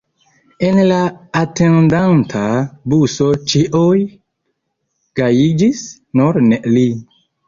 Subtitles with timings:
[0.67, 0.99] En la
[1.41, 2.41] atendanta
[2.93, 3.99] buso ĉiuj
[5.21, 5.83] gajiĝis,
[6.21, 6.87] nur ne li.